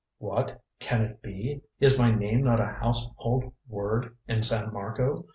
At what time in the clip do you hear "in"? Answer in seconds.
4.27-4.41